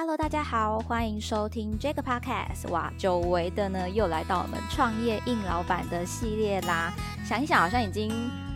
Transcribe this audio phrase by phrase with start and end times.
[0.00, 2.68] Hello，大家好，欢迎收听这个 Podcast。
[2.70, 6.94] 哇，久违的呢，又来到我们创业硬老板的系列啦。
[7.24, 8.08] 想一想，好像已经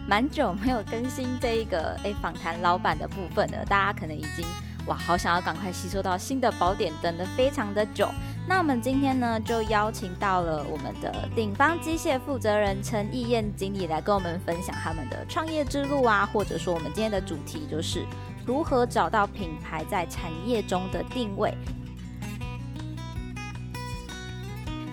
[0.06, 3.64] 蛮久没有更新这一个诶访谈老板的部分了。
[3.64, 4.46] 大家可能已经
[4.86, 8.08] 哇，好想要赶快吸收到新的宝典，等了非常的久。
[8.46, 18.06] 那我们今天呢，就邀请到了我们的顶方机械负责人陈义燕经理来跟我们分享他们的创业之路啊，或者说我们今天的主题就是。
[18.44, 21.54] 如何找到品牌在产业中的定位？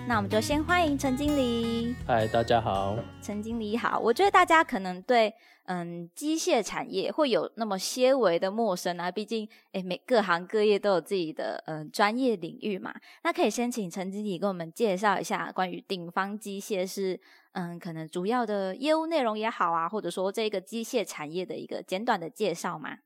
[0.06, 1.92] 那我们就先欢迎陈经理。
[2.06, 3.98] 嗨，大家好，陈经理好。
[3.98, 12.94] 我觉得大家可能对嗯机械产业会有那么些微的陌生啊，毕竟诶每各行各业都有自己的嗯专业领域嘛。
[13.24, 17.20] 那可以先请陈经理给我们介绍一下关于鼎方机械是
[17.52, 22.98] 嗯可能主要的业务内容也好啊，或者说这个机械产业的一个简短的介绍吗？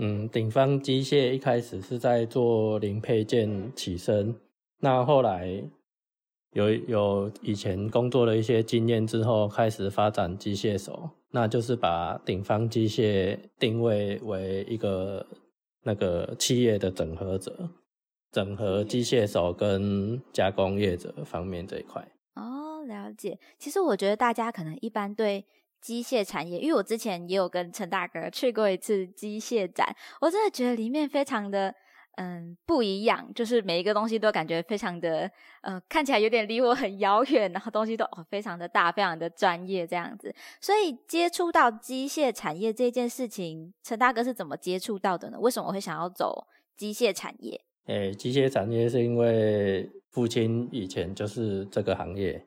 [0.00, 4.32] 嗯，顶方机械一开始是在做零配件起身，
[4.78, 5.60] 那后来
[6.52, 15.26] 有有以前工作的一些经验之后，开始发展机械手，那就是把顶方机械定位为一个
[15.82, 17.68] 那个企业的整合者，
[18.30, 22.06] 整合机械手跟加工业者方面这一块。
[22.36, 23.40] 哦，了解。
[23.58, 25.44] 其实我觉得大家可能一般对。
[25.80, 31.74] 机械产业，因为我之前也有跟陈大哥去过一次机械展，我真的觉得里面非常的
[32.16, 35.30] 嗯不一样，就是每一个东西都感觉非常的
[35.62, 40.34] 呃看起来有点离我很遥远，然后东西都非常的大，非常的专业这样子。
[40.60, 45.38] 所以接触到机械产业这件事情，陈大哥是怎么接触到的呢？
[45.38, 47.60] 为什么我会想要走机械产业？
[47.86, 52.44] 诶，机械产业是因为父亲以前就是这个行业，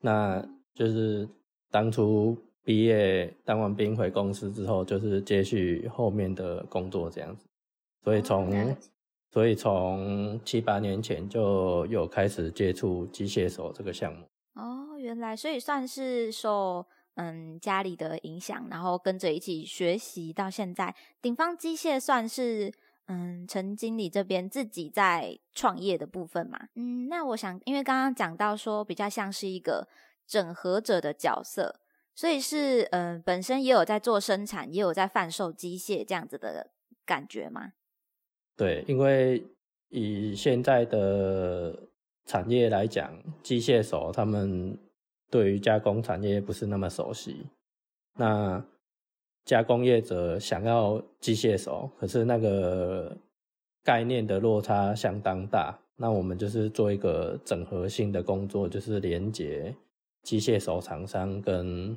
[0.00, 0.42] 那
[0.74, 1.28] 就是
[1.70, 2.38] 当初。
[2.68, 7.46] 毕业当完兵回公司之后，就是接续后面的工作这样子，
[8.04, 8.76] 所以从
[9.30, 14.26] 所以从七八年前就有开始接触机械手这个项目。
[14.52, 20.94] 哦，原来所以算是受嗯家里的影响，然后跟着一起学习到现在。
[21.22, 22.70] 顶方机械算是
[23.06, 26.68] 嗯陈经理这边自己在创业的部分嘛？
[26.74, 29.88] 嗯，那我想因为刚刚讲到说比较像是一个
[30.26, 31.80] 整合者的角色。
[32.18, 36.72] 所以是，嗯，本身也有在做生产，也有在贩售机械这样子的
[37.06, 37.74] 感觉吗？
[38.56, 39.40] 对，因为
[39.90, 41.78] 以现在的
[42.26, 44.76] 产业来讲，机械手他们
[45.30, 47.46] 对于加工产业不是那么熟悉。
[48.16, 48.60] 那
[49.44, 53.16] 加工业者想要机械手，可是那个
[53.84, 55.78] 概念的落差相当大。
[55.94, 59.72] 那我们就是做一个整合性的工作，就是连接
[60.24, 61.96] 机械手厂商跟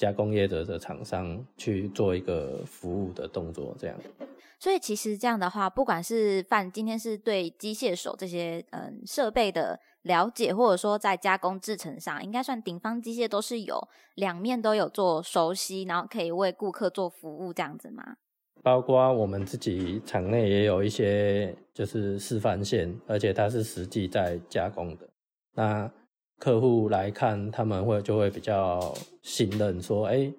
[0.00, 3.94] 加工业者的厂商去做一个服务的动作，这样。
[4.58, 13.78] 所以其实这样的话，不管是范今天是对机械手这些嗯设备的了解，或者说在加工制成上，应该算顶方机械都是有
[14.14, 18.16] 两面都有做熟悉，然后可以为顾客做服务这样子吗？
[18.62, 25.08] 包括我们自己厂内也有一些就是示范线，而且它是实际在加工的。
[25.54, 25.90] 那
[26.40, 28.92] 客户来看，他们会就会比较
[29.22, 30.32] 信任，说：“哎，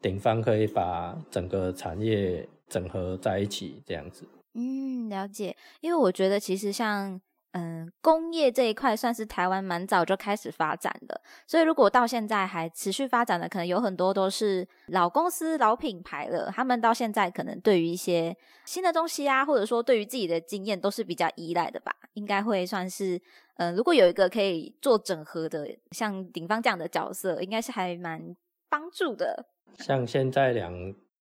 [0.00, 5.54] 顶方可以把整个产业整合在一起，这样子。”嗯，了解。
[5.80, 7.20] 因为我觉得，其实像。
[7.52, 16.50] 嗯，工业这一块算是台湾蛮早就开始发展的，所以如果到现在还持续发展的，可能有很多都是老公司、老品牌了。
[16.50, 21.94] 他们到现在可能对于一些新的东西啊，或者说对于自己的经验，都是比较依赖的吧。
[22.14, 23.20] 应该会算是，
[23.56, 28.34] 嗯，如果有一个可以做整合的，像顶方这样的角色，应该是还蛮
[28.70, 29.44] 帮助的。
[29.78, 30.72] 像现在两，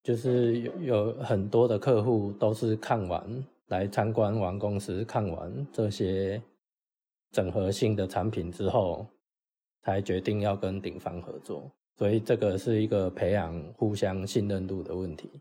[0.01, 3.45] 就是有有很多的客户都是看完。
[3.71, 6.41] 来参观完公司，看完这些
[7.31, 9.07] 整合性的产品之后，
[9.81, 11.71] 才决定要跟顶方合作。
[11.97, 15.31] 所以这个是一个培养互相信任度的问题。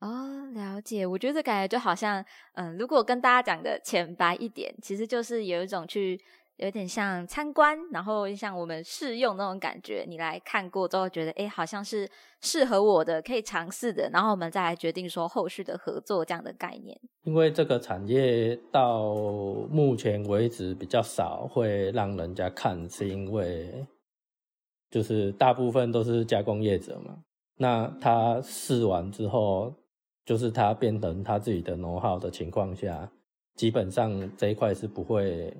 [0.00, 1.06] 哦，了解。
[1.06, 2.24] 我觉得感觉就好像，
[2.54, 6.18] 嗯，如果跟大家讲的浅白一点，其实就是有一种去。
[6.58, 10.04] 有点像参观，然后像我们试用那种感觉。
[10.06, 12.08] 你来看过之后，觉得哎，好像是
[12.42, 14.08] 适合我的，可以尝试的。
[14.12, 16.96] 然后我们再来决定说后续的合作这样的概念。
[17.24, 19.12] 因为这个产业到
[19.68, 23.84] 目前为止比较少会让人家看，是因为
[24.90, 27.18] 就是大部分都是加工业者嘛。
[27.56, 29.74] 那他试完之后，
[30.24, 33.10] 就是他变成他自己的农号的情况下，
[33.56, 35.52] 基本上这一块是不会。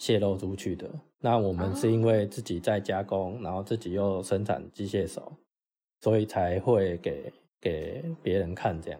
[0.00, 5.30] 泄露出去的，那我们是因为自己在加工，然后自己又生产机械手，
[6.00, 7.30] 所以才会给
[7.60, 8.98] 给别人看这样。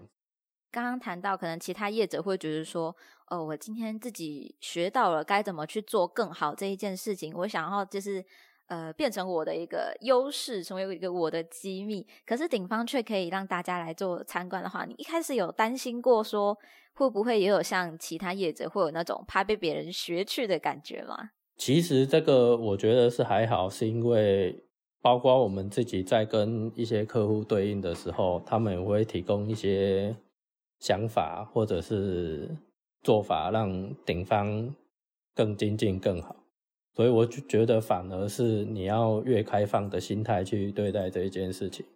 [0.70, 2.94] 刚刚谈到，可能其他业者会觉得说，
[3.29, 8.23] 哦，我今天自己学到了该怎么去做更好这一件事情，我想要就是
[8.71, 12.07] 呃变成我的一个优势，成为一个我的机密。
[12.25, 16.57] 可是顶方却可以让大家来做参观的话，你一开始有担心过说
[16.95, 21.31] 会不会也有像其他业者会有那种怕被别人学去的感觉吗？
[21.59, 24.65] 其实这个我觉得是还好，是因为。
[25.03, 30.15] 包括我们自己在跟一些客户对应的时候，他们也会提供一些
[30.79, 32.55] 想法或者是
[33.03, 34.77] 做法，让顶方
[35.35, 36.37] 更精进更好。
[36.95, 41.87] 所以我就觉得，反而是你要越开放的心态去对待这一件事情，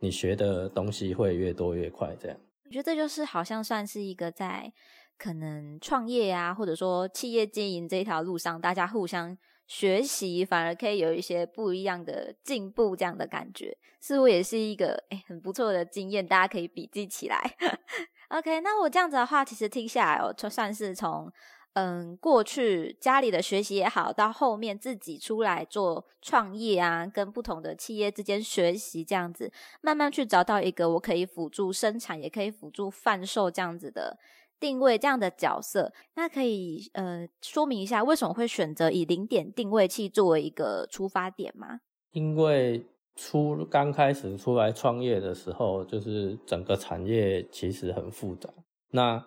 [0.00, 2.14] 你学的东西会越多越快。
[2.20, 2.36] 这样，
[2.66, 4.72] 我觉得这就是好像算是一个在
[5.18, 9.36] 可能创业啊，或者说企业经营这一条路上，大家互相。
[9.66, 17.56] 学习反而可以有一些不一样的进步，这样的感觉似乎也是一个诶很不错的经验，大家可以笔记起来。
[18.28, 21.32] OK，那我这样子的话，其实听下来哦，就算是从
[21.74, 34.18] 嗯过去家里的学习也好，到后面自己出来做创业啊，跟不同的企业之间学习这样子，慢慢去找到一个我可以辅助生产，也可以辅助贩售这样子的。
[34.60, 41.80] 定位这样的角色，那可以呃说明一下为什么会选择以零点定位器作为一个出发点吗？
[42.12, 48.48] 因为出刚开始出来创业的时候，就是整个产业其实很复杂，
[48.92, 49.26] 那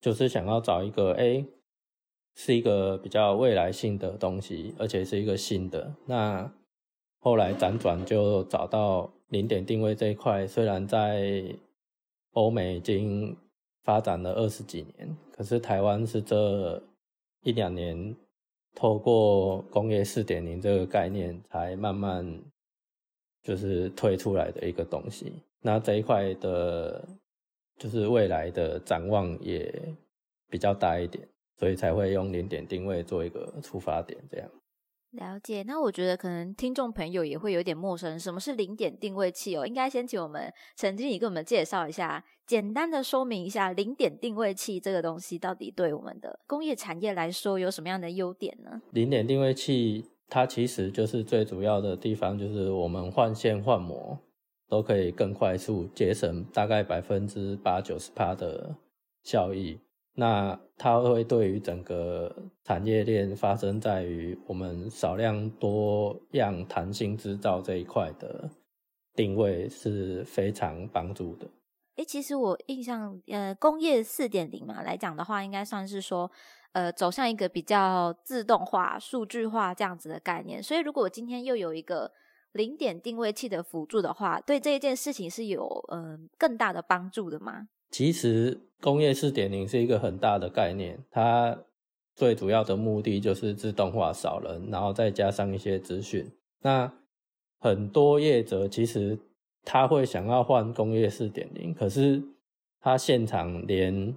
[0.00, 1.44] 就是想要找一个哎
[2.38, 5.92] 是一个比较未来性的东西，而且是一个新的。
[6.06, 6.50] 那
[7.18, 11.44] 后来辗转就找到零点定位这一块，虽然在
[12.32, 13.36] 欧美已经。
[13.84, 16.82] 发展了二十几年，可是台湾是这
[17.42, 18.14] 一两年
[18.74, 22.38] 透过工业四点零这个概念，才慢慢
[23.42, 25.32] 就是推出来的一个东西。
[25.62, 27.02] 那这一块的，
[27.78, 29.72] 就是未来的展望也
[30.50, 31.26] 比较大一点，
[31.58, 34.48] 所以才会用零点定位做一个出发点，这样。
[35.12, 39.66] 了解，那我觉得可能听众朋友也会有点陌生，什么是零点定位器哦？
[39.66, 48.82] 应该先请我们陈经理给我们介绍一下，简单的说明一下零点定位器这个东西到底对我们的工业产业来说有什么样的优点呢？
[48.92, 54.18] 零点定位器它其实就是最主要的地方，就是我们换线换模
[54.68, 58.76] 都可以更快速，节省大概百分之八九十八的
[59.22, 59.80] 效益。
[60.20, 62.34] 那它会对于整个
[62.64, 68.50] 产业链发生在于我们少量多样弹性制造这一块的
[69.14, 71.46] 定位是非常帮助的。
[71.94, 76.28] 诶，其实我印象，呃，工业四点零嘛来讲的话，应该算是说，
[76.72, 80.60] 呃，走向一个比较自动化、数据化这样子的概念。
[80.60, 82.10] 所以，如果今天又有一个
[82.50, 87.68] 零点定位器的辅助的话，对这一件事情是有嗯更大的帮助的吗？
[87.90, 91.64] 其实工业四点零是一个很大的概念，它
[92.14, 96.30] 最主要的目的就是自动化、少人，然后再加上一些资讯。
[96.60, 96.92] 那
[97.58, 99.18] 很多业者其实
[99.64, 102.22] 他会想要换工业四点零，可是
[102.80, 104.14] 他现场连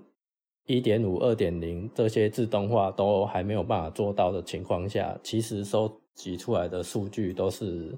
[0.65, 7.97] 一点五、二点零这些自动化都还没有办法做到的情况下，其实收集出来的数据都是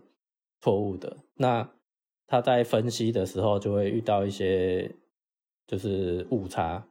[0.62, 1.18] 错误的。
[1.36, 1.68] 那
[2.28, 4.96] 他在分析的时候就会遇到一些。
[5.68, 6.84] 就是误差，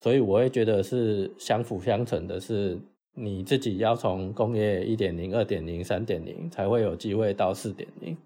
[0.00, 2.78] 所以我会觉得是相辅相成的，是
[3.14, 8.16] 你自己要从工业一点零、二点零、三点零才会有机会到四点零，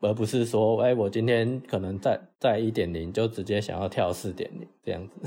[0.00, 5.20] 而不是说，哎，我今天可能在在一点零就直接想要跳四点零这样子。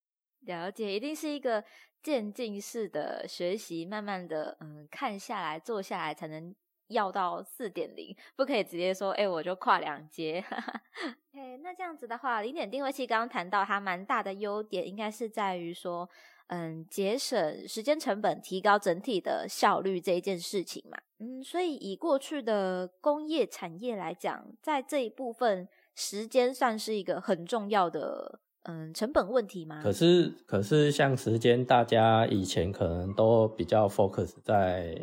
[0.46, 1.64] 了解，一定是一个
[2.02, 6.54] 渐进式的学习，慢慢的，嗯，看下来、做下来才能。
[6.88, 10.44] 要到四点零，不可以直接说，哎，我就跨两阶。
[11.66, 16.08] 那这样子的话，零点定位器刚刚谈到它蛮大的优点，应该是在于说，
[16.46, 20.96] 嗯，节省时间成本，提高整体的效率这一件事情嘛。
[21.18, 29.80] 嗯，所以以过去的工业产业来讲，在这一部分，时间算是一个很重要的，嗯，成本问题吗？
[29.82, 34.96] 可是，可是像时间，大家以前可能都比较 focus 在，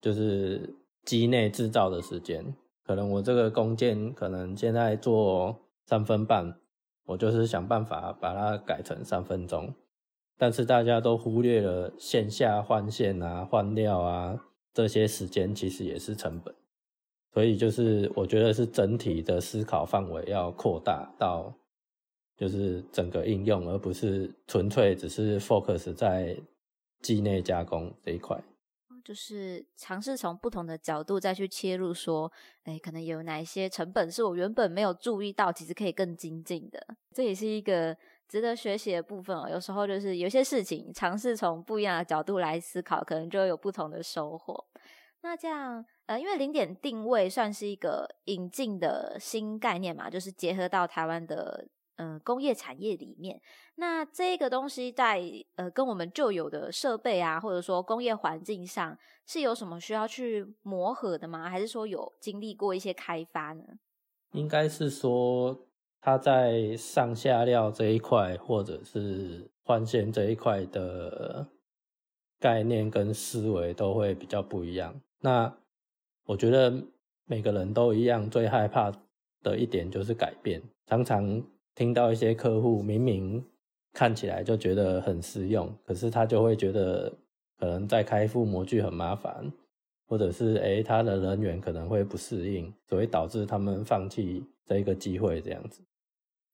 [0.00, 0.76] 就是。
[1.04, 5.58] 机内制造的时间，可能我这个工件可能现在做
[5.88, 6.54] 三分半，
[7.06, 9.72] 我就是想办法把它改成三分钟。
[10.36, 14.38] 但是大家都忽略了线下换线啊、换料啊
[14.74, 16.54] 这些时间，其实也是成本。
[17.32, 21.54] 所以就是我觉得是整体的思考范围要扩大到，
[22.36, 26.36] 就是整个应用，而不是纯粹只是 focus 在
[27.00, 28.38] 机内加工这一块。
[29.08, 32.30] 就是尝试从不同的角度再去切入，说，
[32.64, 36.78] 哎，可能有哪一些成本是我原本没有注意到，其实可以更精进的。
[37.14, 37.96] 这也是一个
[38.28, 39.48] 值得学习的部分哦。
[39.48, 44.62] 有时候就是有些事情尝试从不一样的角度来思考，可能就会有不同的收获。
[45.22, 51.66] 那这样，呃，因为零点定位算是一个引进的新概念嘛，就是结合到台湾的
[51.98, 53.40] 嗯工业产业里面。
[53.76, 55.22] 那这个东西在
[55.54, 61.48] 呃跟我们旧有的设备啊，或者说工业环境上，是有什么需要去磨合的吗？
[61.48, 63.62] 还是说有经历过一些开发呢？
[64.32, 65.66] 应该是说，
[66.00, 71.46] 它在上下料这一块，或者是换线这一块的
[72.38, 75.00] 概念跟思维都会比较不一样。
[75.20, 75.56] 那
[76.26, 76.72] 我觉得
[77.24, 78.92] 每个人都一样，最害怕
[79.42, 80.62] 的一点就是改变。
[80.86, 81.42] 常常
[81.78, 83.40] 听到一些客户明明
[83.92, 87.08] 看起来就觉得很实用，可是他就会觉得
[87.56, 89.52] 可能在开副模具很麻烦，
[90.08, 95.80] 或者是诶他的人员可能会不适应，所以导致他们放弃这一个机会这样子。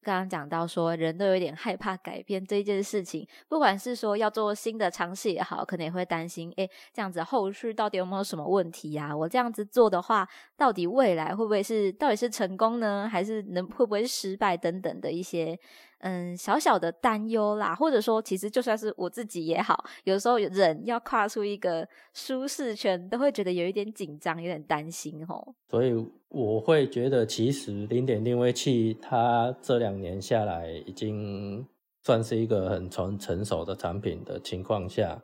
[0.04, 9.16] 刚刚讲到说，人都有点害怕改变这件事情，不管是说要做新的尝试也好，可能也会担心，哎，这样子后续到底有没有什么问题呀？
[9.16, 15.58] 我这样子做的话，到底未来会不会是到底是成功呢，还是能会不会失败等等的一些。
[16.06, 25.54] 嗯，小小的担忧啦，或者说，其实就算是我自己也好，有时候人要跨出一个舒适圈，都会觉得有一点紧张，有点担心哦。
[25.70, 25.94] 所以
[26.28, 31.66] 我会觉得，其实零点定位器它这两年下来，已经
[32.02, 35.22] 算是一个很成成熟的产品的情况下，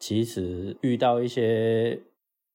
[0.00, 2.02] 其实遇到一些。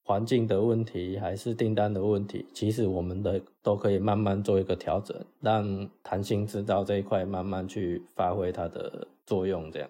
[0.08, 9.70] 环境的问题还是订单的问题，其实我们的都可以慢慢做一个调整，让弹性制造这一块慢慢去发挥它的作用。
[9.70, 9.90] 这样，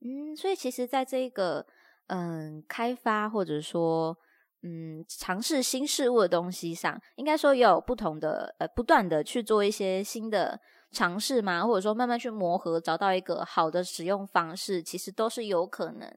[0.00, 1.66] 嗯，所以其实在这个
[2.06, 4.16] 嗯开发或者说
[4.62, 10.58] 嗯尝试新事物的东西上，应该说有不同的呃不断的去做一些新的
[10.90, 16.10] 尝试嘛，或者说慢慢去磨合，找到一个好的使用方式，其实都是有可能。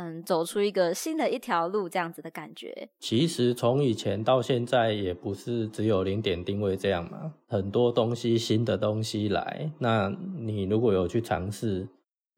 [0.00, 2.88] 嗯，走出一个新的一条路，这样子的感觉。
[3.00, 7.34] 其实从以前到现在，也不是只有零点定位这样嘛。
[7.48, 11.88] 很多东西，新的东西来，那你如果有去尝试，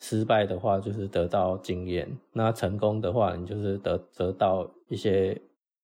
[0.00, 5.38] 失败的话就是得到经验；那成功的话，你就是得得到一些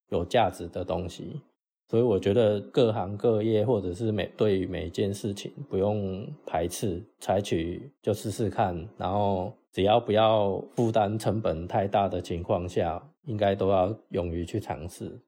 [0.08, 1.42] 有价值的东西。
[1.88, 9.52] 所以我觉得各行各业，或者是每对于每一件事情，不用排斥，采取就试试看，然后。
[9.72, 15.20] 只要不要负担成本太大的情况下，应该都要勇于去尝试。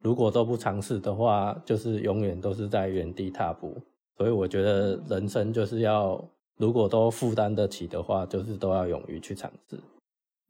[0.00, 3.76] 如果都不尝试的话，就是永远都是在原地踏步。
[4.16, 6.24] 所以我觉得人生就是要，
[6.58, 9.76] 如果都负担得起的话，就是都要勇于去尝试。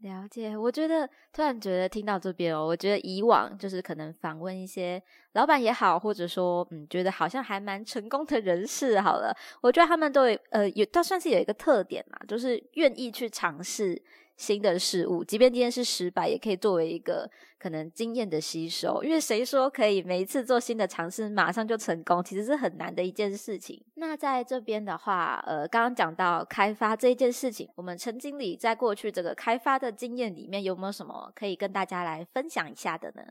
[0.01, 5.03] 了解，我觉得突然觉得听到这边哦，我觉得以往就是可能访问一些
[5.33, 14.01] 老板也好，或者说嗯，觉得好像还蛮成功的人士好了，我觉得他们都有呃有，倒算是有一个特点嘛，就是愿意去尝试。
[14.39, 17.29] 新的事物，即便今天是失败，也可以作为一个
[17.59, 19.03] 可能经验的吸收。
[19.03, 23.85] 因为谁说可以每一次做新的尝试马上就成功，其实是很难的一件事情。
[23.97, 33.23] 那在这边的话，呃，刚刚讲到开发这一件事情，我们陈经理在过去这个开发的经验里面，有没有什么可以跟大家来分享一下的呢？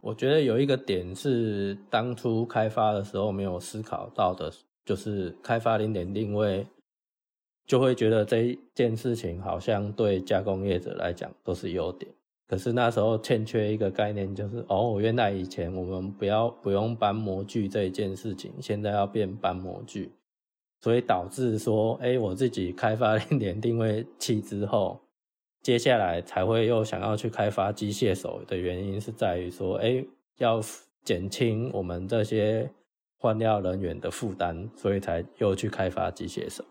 [0.00, 4.50] 我觉得有一个点是当初开发的时候没有思考到的，
[4.86, 6.66] 就是开发零点定位。
[7.66, 12.08] 就会觉得这一件事情好像对加工业者来讲都是优点，
[12.46, 20.12] 可是那时候欠缺一个概念，就是哦，原来以前我们不要不用搬模具这一件事情，现在要变搬模具，
[20.80, 25.00] 所以导致说，哎，我自己开发零点定位器之后，
[25.62, 30.04] 接下来才会又想要去开发机械手的原因是在于说，哎，
[30.38, 30.60] 要
[31.02, 32.70] 减轻我们这些
[33.18, 36.64] 换料人员的负担，所以才又去开发机械手。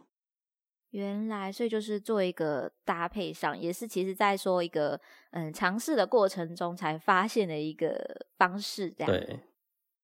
[0.95, 4.97] 原来，所以就是做一个搭配上，也是其实在说一个
[5.31, 9.11] 嗯尝试的过程中才发现的一个方式，这样。
[9.11, 9.39] 对，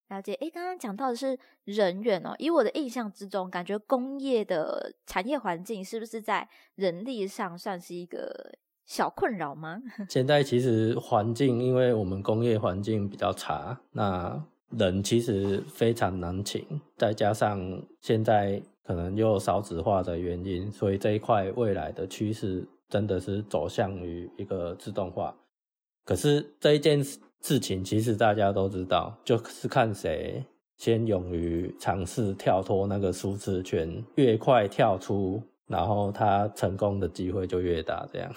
[0.09, 0.33] 了解。
[0.41, 6.45] 哎，刚刚讲到的是人员哦，以我的印象之中，感觉工业的产业环境是不是在
[6.75, 8.53] 人力上算是一个
[8.85, 9.81] 小困扰吗？
[10.09, 18.61] 现在其实环境，因为我们工业环境比较差，那人其实非常难请，再加上现在。
[18.93, 25.33] 可能又少子化的原因，所以这一块未来的趋势真的是走向于一个自动化。
[26.03, 27.01] 可是这一件
[27.39, 30.43] 事情，其实大家都知道，就是看谁
[30.75, 38.05] 先勇于尝试跳脱那个舒适圈，越快跳出，然后他成功的机会就越大。
[38.11, 38.35] 这样。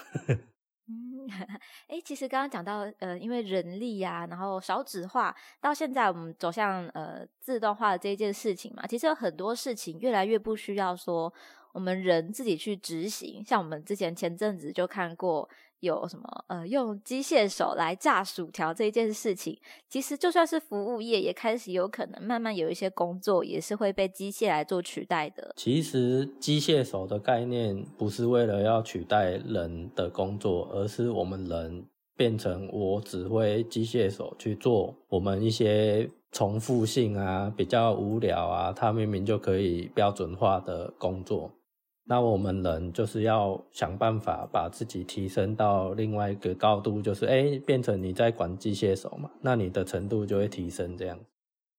[1.87, 11.33] 哎，其实刚刚讲到，呃，因为人力呀，然后少纸化，到现在我们走向呃自动化的这一件事情嘛，其实有很多事情越来越不需要说
[11.73, 13.43] 我们人自己去执行。
[13.43, 15.49] 像我们之前前阵子就看过。
[15.85, 25.53] 有什么呃，用机械手来炸薯条这一件事情，其实就算是服务业，也开始有可能慢慢有一些工作也是会被机械来做取代的。
[25.55, 31.85] 其实机械手的概念不是为了要取代人的工作，而是我们人
[32.17, 41.51] 变成我指挥机械手去做我们一些重复性啊、比较无聊啊，它明明就可以标准化的工作。
[42.07, 51.19] 那我们人就是要想办法把自己提升到另外一个高度，就是哎，变成你在管机械手嘛，那你的程度就会提升这样。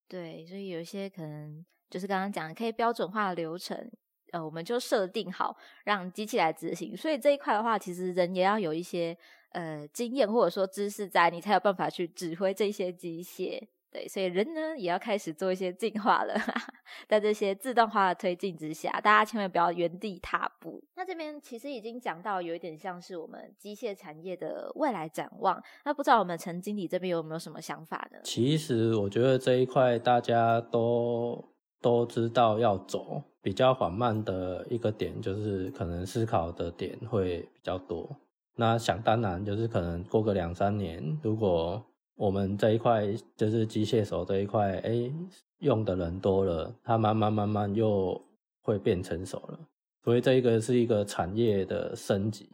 [0.08, 3.90] 对，所以有一些可能就是刚刚讲的可以标准化流程，
[4.32, 6.96] 呃，我们就设定好让机器来执行。
[6.96, 9.16] 所以这一块的话，其实人也要有一些
[9.50, 13.62] 呃经验或者说知识在，你才有办法去指挥这些机械。
[13.96, 16.34] 对，所以人呢也要开始做一些进化了，
[17.08, 20.84] 在这些自动化的推进之下，大家千万不要原地踏步。
[20.96, 28.18] 那这边其实已经讲到有一点像是我们机械产业的未来展望，那不知道我们陈经理这边有没有什么想法呢？
[28.22, 31.42] 其实我觉得这一块大家都
[31.80, 38.14] 都知道要走，比较缓慢的一个点就是可能思考的点会比较多。
[38.56, 41.82] 那想当然就是可能过个两三年，如果
[42.16, 43.06] 我们这一块
[43.36, 45.10] 就是机械手这一块，哎，
[45.58, 48.20] 用的人多了，它慢慢慢慢又
[48.62, 49.58] 会变成熟了。
[50.02, 52.48] 所以这一个是一个产业的升级，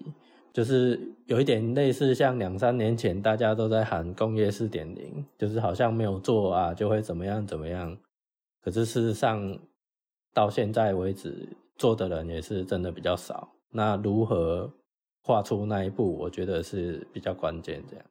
[0.52, 7.96] 就是有一点类似像两三年前大家都在喊工业四点零，就是好像没有做啊就会怎么样怎么样。
[8.62, 9.58] 可是事实上
[10.32, 13.48] 到现在为止做的人也是真的比较少。
[13.70, 14.72] 那如何
[15.22, 18.04] 跨出那一步，我觉得是比较关键这样。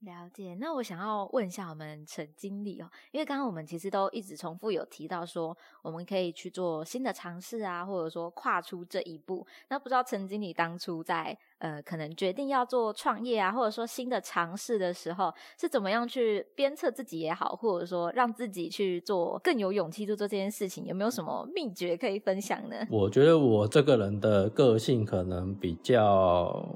[0.00, 9.46] 了解，那我想要问一下我们陈经理哦，因为刚刚我们其实都一直重复有提到说，我们可以去做新的尝试啊，或者说跨出这一步。
[9.68, 22.76] 那不知道陈经理当初在呃，可能决定要做创业啊，或者说新的尝试的时候，是怎么样去鞭策自己也好，或者说让自己去做更有勇气做做这件事情，有没有什么秘诀可以分享呢？
[22.90, 26.66] 我觉得我这个人的个性可能比较。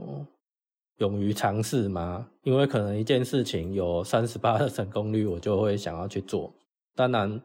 [0.99, 2.29] 勇于尝试吗？
[2.43, 6.53] 因为可能一件事情有三十八的成功率，我就会想要去做。
[6.95, 7.41] 当然，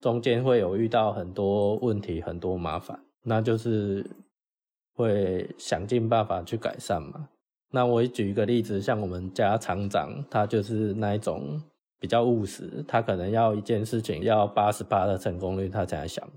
[0.00, 4.04] 中间会有遇到很多问题、很多麻烦，那就是
[4.94, 7.28] 会想尽办法去改善嘛。
[7.70, 11.62] 那我举一个例子，像我们家厂长，他就是那一种
[11.98, 16.28] 比较务实，他可能要一件事情要八十八的成功率，他才想，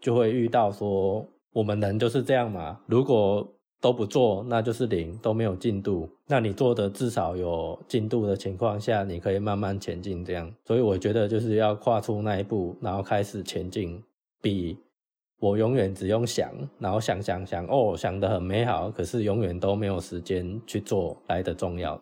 [0.00, 2.80] 就会遇到说，我们人就是这样嘛。
[2.86, 3.46] 如果
[3.82, 6.08] 都不做，那就是零，都没有进度。
[6.28, 10.24] 那你做的至少有进度的情况下，你可以慢慢前进。
[10.24, 14.00] 这样，所以我觉得就是要跨出那一步，然后开始前进，
[14.40, 14.78] 比
[15.40, 22.00] 我永远只用想，然后想想想，哦，想得很美好，可是永远都没有时间去做来的重要。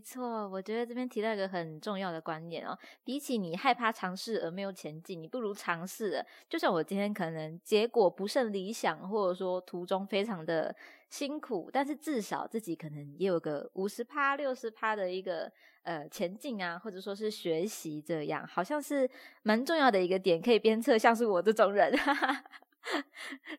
[0.00, 6.24] 没错，我觉得这边提到一个很重要的观念哦，比起你害怕尝试而没有前进，你不如尝试。
[6.48, 10.74] 就像我今天可能结果不甚理想，或者说途中非常的
[11.10, 19.06] 辛苦，但是至少自己可能也有个五十趴、六十趴的一个呃前进啊，或者说是学习，这样好像是
[19.42, 21.92] 蛮重要的一个点，可以鞭策像是我这种人，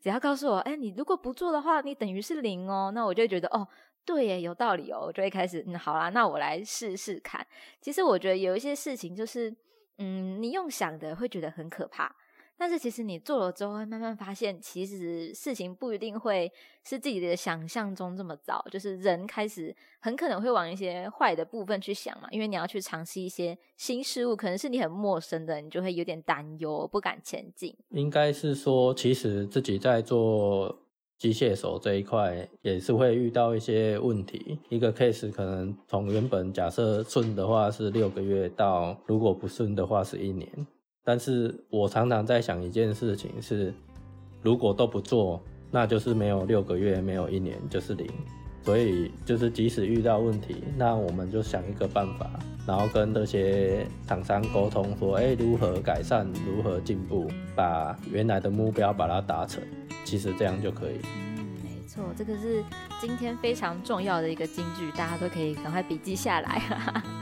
[0.02, 3.68] 只要告诉我，哎，你如果不做的话，你等于是零哦，那我就觉得哦。
[4.04, 7.46] 对耶，有道理哦，我就会开始嗯，好啦，那我来试试看。
[7.80, 9.56] 其实我觉得有一些事情就是，
[10.00, 12.12] 嗯，你用想的会觉得很可怕，
[12.62, 16.48] 但是其实你做了之后会慢慢发现，其实事情不一定会
[16.84, 18.64] 是自己的想象中这么糟。
[18.70, 27.76] 就是人开始很可能会往一些坏的部分去想嘛，因为你要去尝试一些新事物，可能是你很陌生的，你就会有点担忧，不敢前进。
[27.90, 30.78] 应该是说，其实自己在做。
[31.18, 40.48] 机械手这一块也是会遇到一些问题，一个 case 可能从原本假设顺的话是六个月，到如果不顺的话是一年。
[41.04, 43.74] 但是我常常在想一件事情是，
[44.42, 48.08] 如果都不做，那就是没有六个月，没有一年，就是零。
[48.64, 52.30] 所以就是即使遇到问题，那我们就想一个办法，
[52.68, 59.64] 然后跟这些厂商沟通说，哎，如何改善，如何进步，把原来的目标把它达成。
[60.06, 61.00] 其实这样就可以。
[61.64, 62.64] 没错，这个是
[63.00, 66.62] 今天非常重要的一个金句，大家都可以赶快笔记下来。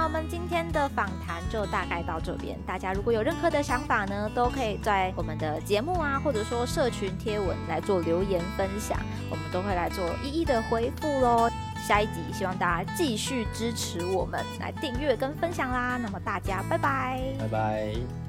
[0.00, 2.58] 那我们今天的访谈就大概到这边。
[2.66, 11.50] 大家如果有任何的想法呢，都可以在我们的节目啊，或者说社群贴文来做留言分享，我们都会来做一一的回复喽。
[11.86, 15.98] 下一集希望大家继续支持我们，来订阅跟分享啦。
[16.02, 18.19] 那么大家拜拜，拜拜。